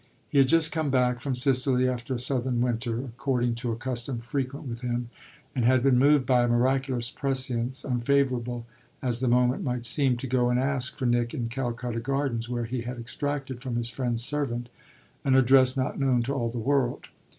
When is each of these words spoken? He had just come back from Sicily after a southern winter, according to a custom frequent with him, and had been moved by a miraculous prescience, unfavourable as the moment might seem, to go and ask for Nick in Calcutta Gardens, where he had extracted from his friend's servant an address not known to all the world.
He 0.29 0.39
had 0.39 0.47
just 0.47 0.71
come 0.71 0.89
back 0.89 1.19
from 1.19 1.35
Sicily 1.35 1.87
after 1.87 2.15
a 2.15 2.19
southern 2.19 2.59
winter, 2.59 3.03
according 3.05 3.53
to 3.61 3.71
a 3.71 3.75
custom 3.75 4.17
frequent 4.17 4.65
with 4.67 4.81
him, 4.81 5.11
and 5.55 5.63
had 5.63 5.83
been 5.83 5.99
moved 5.99 6.25
by 6.25 6.41
a 6.41 6.47
miraculous 6.47 7.11
prescience, 7.11 7.85
unfavourable 7.85 8.65
as 9.03 9.19
the 9.19 9.27
moment 9.27 9.63
might 9.63 9.85
seem, 9.85 10.17
to 10.17 10.25
go 10.25 10.49
and 10.49 10.59
ask 10.59 10.95
for 10.95 11.05
Nick 11.05 11.35
in 11.35 11.49
Calcutta 11.49 11.99
Gardens, 11.99 12.49
where 12.49 12.65
he 12.65 12.81
had 12.81 12.97
extracted 12.97 13.61
from 13.61 13.75
his 13.75 13.91
friend's 13.91 14.23
servant 14.23 14.69
an 15.23 15.35
address 15.35 15.77
not 15.77 15.99
known 15.99 16.23
to 16.23 16.33
all 16.33 16.49
the 16.49 16.57
world. 16.57 17.09